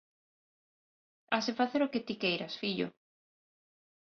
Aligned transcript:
Hase 1.33 1.51
facer 1.59 1.81
o 1.83 1.91
que 1.93 2.05
ti 2.05 2.15
queiras, 2.21 2.53
fillo 2.61 2.87